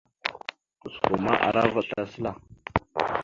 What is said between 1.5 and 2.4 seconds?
vaɗ slasəla.